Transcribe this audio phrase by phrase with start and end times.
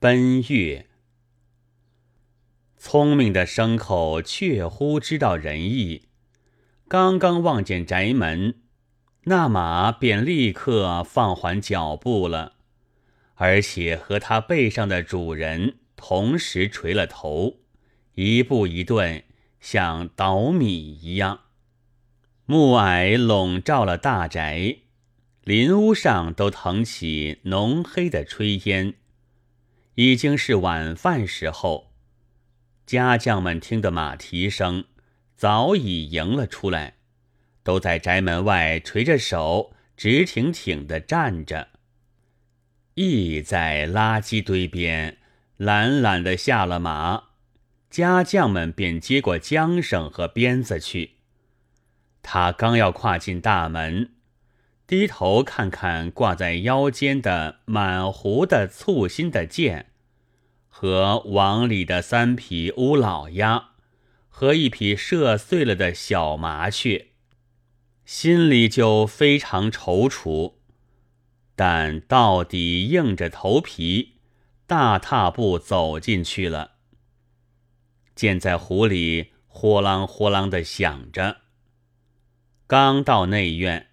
[0.00, 0.86] 奔月。
[2.76, 6.02] 聪明的牲口确乎知道仁义，
[6.86, 8.54] 刚刚望见宅门，
[9.24, 12.52] 那马便立刻放缓脚步了，
[13.34, 17.56] 而且和他背上的主人同时垂了头，
[18.14, 19.24] 一步一顿，
[19.58, 21.40] 像捣米一样。
[22.46, 24.76] 暮霭笼罩了大宅，
[25.42, 28.94] 林屋上都腾起浓黑的炊烟，
[30.00, 31.90] 已经是晚饭时候。
[32.86, 34.84] 家将们听得马蹄声，
[35.34, 36.94] 早已迎了出来，
[37.64, 41.70] 都在宅门外垂着手，直挺挺的站着。
[42.94, 45.18] 羿在垃圾堆边
[45.56, 47.24] 懒懒的下了马，
[47.90, 51.16] 家将们便接过缰绳和鞭子去。
[52.22, 54.12] 他刚要跨进大门，
[54.86, 59.86] 低头看看挂在腰间的满弧的簇新的剑。
[60.80, 63.70] 和网里的三匹乌老鸭，
[64.28, 67.08] 和一匹射碎了的小麻雀，
[68.04, 70.54] 心里就非常踌躇，
[71.56, 74.20] 但到底硬着头皮，
[74.68, 76.74] 大踏步走进去了。
[78.14, 81.38] 箭在湖里呼啷呼啷的响着。
[82.68, 83.88] 刚到内院，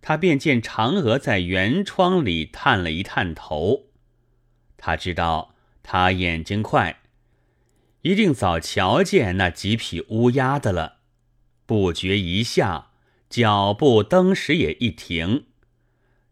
[0.00, 3.84] 他便见嫦娥在圆窗里探了一探头，
[4.76, 5.51] 他知道。
[5.82, 7.00] 他眼睛快，
[8.02, 10.98] 一定早瞧见那几匹乌鸦的了。
[11.66, 12.90] 不觉一下，
[13.30, 15.46] 脚步登时也一停，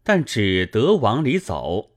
[0.03, 1.91] 但只得往里走。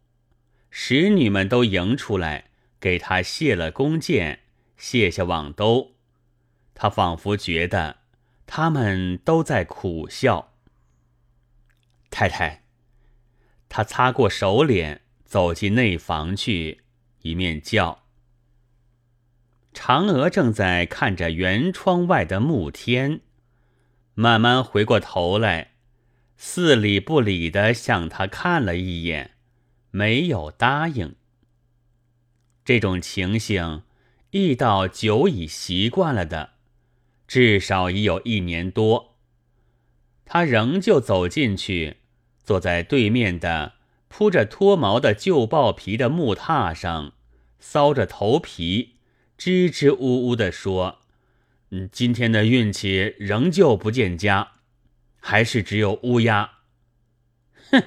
[0.71, 4.41] 使女们都迎出来，给他卸了弓箭，
[4.77, 5.93] 卸下网兜。
[6.75, 7.99] 他仿佛觉得
[8.47, 10.53] 他们都在苦笑。
[12.11, 12.65] 太太，
[13.69, 16.84] 他擦过手脸，走进内房去。
[17.25, 18.03] 一面叫，
[19.73, 23.23] 嫦娥正在看着圆窗外的暮天，
[24.13, 25.73] 慢慢回过头来，
[26.37, 29.31] 似理不理的向他看了一眼，
[29.91, 31.15] 没有答应。
[32.63, 33.85] 这种情形，
[34.31, 36.51] 易道久已习惯了的，
[37.27, 39.17] 至少已有一年多。
[40.27, 41.97] 他仍旧走进去，
[42.43, 43.73] 坐在对面的。
[44.17, 47.15] 铺着脱毛的旧豹皮的木榻上，
[47.61, 48.95] 搔着头皮，
[49.37, 51.01] 支支吾吾地说
[51.71, 54.53] ：“嗯，今天的运气仍旧不见佳，
[55.19, 56.59] 还是只有乌鸦。”
[57.73, 57.83] 哼！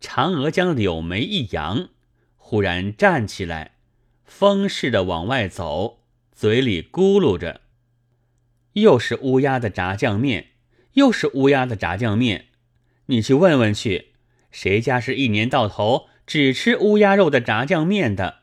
[0.00, 1.90] 嫦娥将柳眉一扬，
[2.34, 3.76] 忽然站起来，
[4.24, 6.00] 风似的往外走，
[6.32, 7.60] 嘴里咕噜着
[8.74, 10.54] ：“又是乌鸦的炸酱面，
[10.94, 12.46] 又是乌鸦的炸酱面，
[13.06, 14.06] 你去问问去。”
[14.60, 18.40] 谁家是一年到头只吃乌鸦肉的炸酱面的？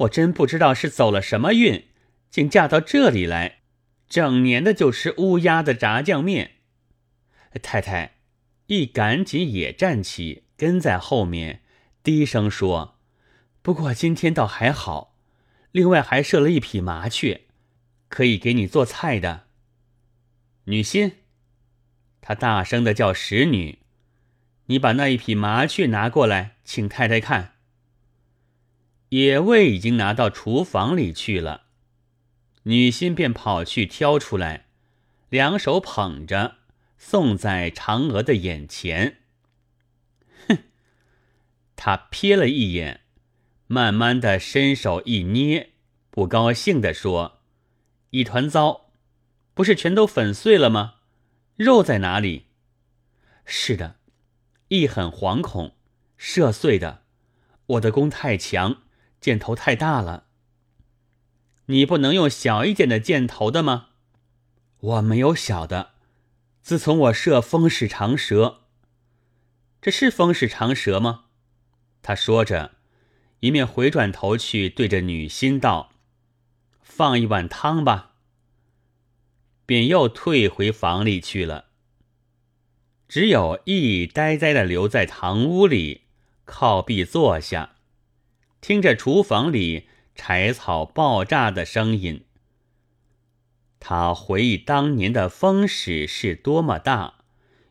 [0.00, 1.86] 我真不知道是走了什么运，
[2.30, 3.60] 竟嫁到这里来，
[4.10, 6.56] 整年的就吃乌鸦的炸酱面。
[7.62, 8.16] 太太，
[8.66, 11.62] 一赶紧也站起，跟在后面，
[12.02, 12.98] 低声说
[13.62, 15.16] ：“不过今天倒还好，
[15.72, 17.44] 另外还射了一匹麻雀，
[18.10, 19.46] 可以给你做菜的。”
[20.68, 21.12] 女心，
[22.20, 23.78] 他大声的叫使女。
[24.68, 27.54] 你把那一匹麻雀拿过来，请太太看。
[29.10, 31.68] 野味已经拿到厨房里去了，
[32.64, 34.66] 女心便跑去挑出来，
[35.30, 36.56] 两手捧着，
[36.98, 39.22] 送在嫦娥的眼前。
[40.46, 40.58] 哼，
[41.74, 43.00] 他瞥了一眼，
[43.66, 45.70] 慢慢的伸手一捏，
[46.10, 47.40] 不高兴的说
[48.10, 48.90] ：“一团糟，
[49.54, 50.96] 不是全都粉碎了吗？
[51.56, 52.48] 肉在哪里？”
[53.46, 53.97] 是的。
[54.68, 55.74] 亦很惶恐，
[56.16, 57.02] 射碎的。
[57.66, 58.82] 我的弓太强，
[59.20, 60.26] 箭头太大了。
[61.66, 63.88] 你不能用小一点的箭头的吗？
[64.80, 65.90] 我没有小的。
[66.62, 68.62] 自从我射风使长蛇，
[69.80, 71.24] 这是风使长蛇吗？
[72.02, 72.72] 他说着，
[73.40, 75.92] 一面回转头去对着女心道
[76.82, 78.12] ：“放一碗汤吧。”
[79.64, 81.67] 便又退回房里去了。
[83.08, 86.02] 只有一呆呆的留在堂屋里，
[86.44, 87.76] 靠壁坐下，
[88.60, 92.26] 听着厨房里柴草爆炸的声音。
[93.80, 97.14] 他回忆当年的风使是多么大，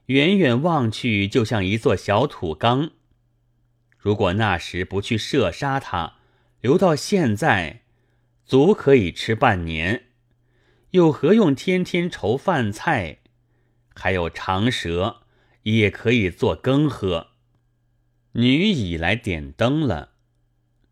[0.07, 2.89] 远远望去就像一座小土缸。
[3.95, 6.15] 如果那时不去射杀他，
[6.61, 7.81] 留到现在，
[8.43, 10.05] 足可以吃半年，
[10.91, 13.19] 又何用天天愁饭菜？
[13.93, 15.21] 还有长蛇。
[15.75, 17.27] 也可以做羹喝。
[18.33, 20.11] 女已来点灯了，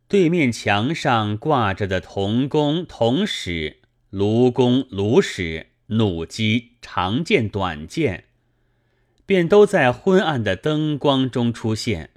[0.07, 3.77] 对面墙上挂着的铜弓、铜矢、
[4.09, 8.25] 卢弓、卢矢、弩机、长剑、短剑，
[9.25, 12.09] 便都在昏暗的灯光中出现。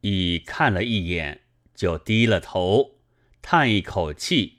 [0.00, 1.42] 乙看了一眼，
[1.74, 2.96] 就低了头，
[3.42, 4.58] 叹一口气。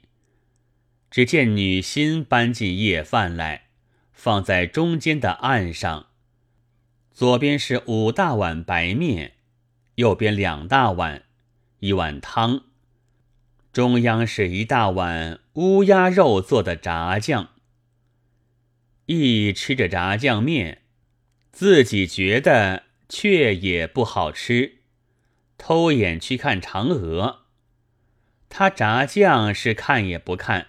[1.10, 3.68] 只见女心搬进夜饭来，
[4.12, 6.09] 放在中间的案上，
[7.12, 9.34] 左边是五大碗白面，
[9.96, 11.24] 右边两大碗。
[11.80, 12.64] 一碗汤，
[13.72, 17.48] 中央是一大碗乌鸦肉做的炸酱。
[19.06, 20.82] 一吃着炸酱面，
[21.50, 24.80] 自己觉得却也不好吃，
[25.56, 27.46] 偷眼去看嫦娥。
[28.48, 30.68] 他炸酱是看也不看，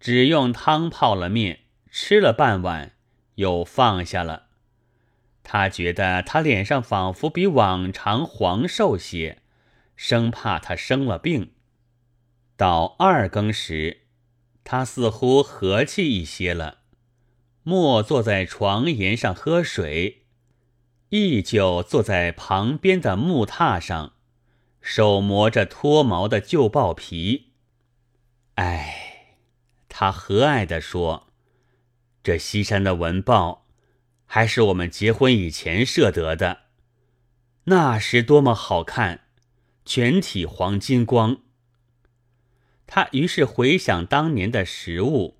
[0.00, 1.60] 只用汤泡了面，
[1.90, 2.92] 吃了半碗，
[3.34, 4.47] 又放下了。
[5.50, 9.40] 他觉得他脸上仿佛比往常黄瘦些。
[9.96, 11.52] 生怕他生了病。
[12.54, 14.02] 到二更时，
[14.62, 16.80] 他似乎和气一些了，
[17.62, 20.26] 莫坐在床沿上喝水，
[21.08, 24.12] 依旧坐在旁边的木榻上，
[24.82, 27.54] 手磨着脱毛的旧豹皮。
[28.56, 29.36] 哎，
[29.88, 31.28] 他和蔼地说
[32.22, 33.64] ：“这西山的文豹，
[34.30, 36.60] 还是我们结婚以前射得的，
[37.64, 39.22] 那时多么好看！”
[39.84, 41.38] 全体黄金光。
[42.86, 45.38] 他于是回想当年的食物，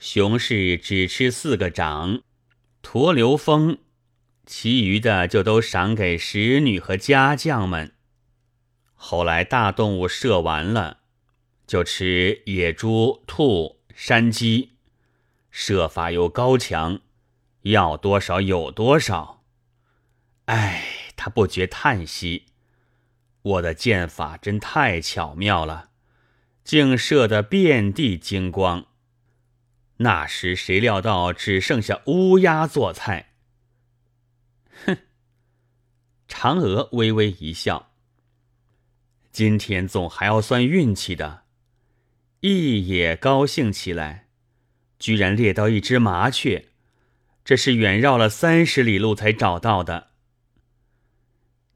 [0.00, 2.22] 熊氏只吃四个掌，
[2.82, 3.78] 驼流风，
[4.44, 7.92] 其余的就都赏给使女和家将们。
[8.94, 10.98] 后来大动物射完了，
[11.64, 14.72] 就吃野猪、兔、山鸡，
[15.52, 17.00] 射法又高强，
[17.62, 19.44] 要多少有多少。
[20.46, 22.46] 唉，他不觉叹息。
[23.42, 25.90] 我的剑法真太巧妙了，
[26.64, 28.86] 竟射得遍地金光。
[29.98, 33.34] 那时谁料到只剩下乌鸦做菜？
[34.84, 34.96] 哼！
[36.28, 37.92] 嫦娥微微一笑。
[39.30, 41.44] 今天总还要算运气的。
[42.40, 44.28] 羿也高兴起来，
[44.98, 46.69] 居然猎到一只麻雀，
[47.50, 50.10] 这是远绕了三十里路才找到的。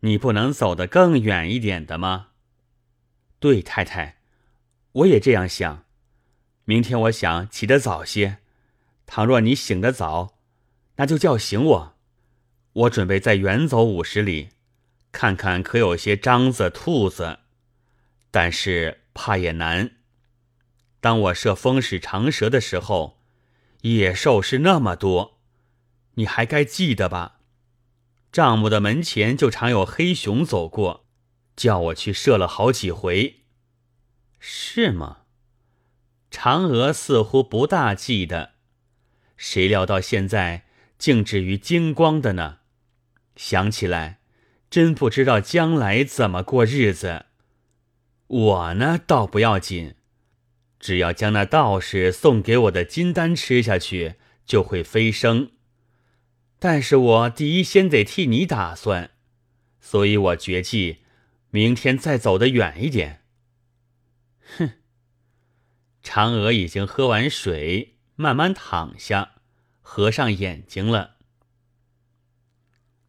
[0.03, 2.29] 你不能走得更远一点的吗？
[3.41, 4.19] 对，太太，
[4.93, 5.85] 我也这样想。
[6.65, 8.39] 明天我想起得早些。
[9.05, 10.39] 倘若你醒得早，
[10.95, 11.97] 那就叫醒我。
[12.73, 14.51] 我准备再远走五十里，
[15.11, 17.41] 看看可有些獐子、兔子。
[18.31, 19.97] 但是怕也难。
[21.01, 23.19] 当我射风使长蛇的时候，
[23.81, 25.34] 野兽是那么多，
[26.15, 27.41] 你还该记得吧？
[28.33, 31.07] 丈母的门前就常有黑熊走过，
[31.55, 33.45] 叫我去射了好几回，
[34.41, 35.19] 是吗？
[36.31, 38.55] 嫦娥似乎不大记得，
[39.37, 40.65] 谁料到现在
[40.99, 42.59] 竟至于金光的呢？
[43.37, 44.19] 想起来，
[44.69, 47.27] 真不知道将来怎么过日子。
[48.27, 49.95] 我呢，倒不要紧，
[50.81, 55.53] 只要将那道士送给我的金丹吃下去，就会飞升。
[56.67, 59.11] 但是我第一先得替你打算，
[59.83, 61.01] 所以我决计
[61.51, 63.23] 明天再走得远一点。
[64.57, 64.71] 哼！
[66.03, 69.33] 嫦娥已经喝完水，慢慢躺下，
[69.83, 71.17] 合上眼睛了。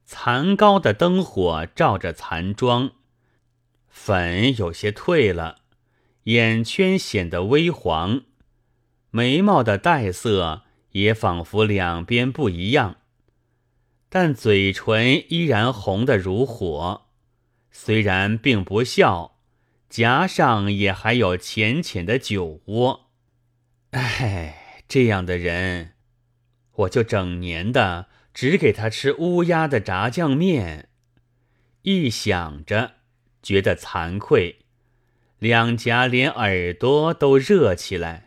[0.03, 2.91] 残高的灯火照着残妆，
[3.87, 5.61] 粉有些褪了，
[6.23, 8.25] 眼圈显得微黄，
[9.11, 12.97] 眉毛的黛色也仿佛两边不一样。
[14.17, 17.07] 但嘴唇依然红得如火，
[17.69, 19.39] 虽然并不笑，
[19.89, 23.09] 颊上也还有浅浅的酒窝。
[23.91, 25.95] 哎，这样的人，
[26.75, 30.87] 我就整年的只给他吃乌鸦的炸酱面。
[31.81, 32.93] 一想着，
[33.43, 34.59] 觉得惭愧，
[35.39, 38.24] 两颊连耳朵都热起来。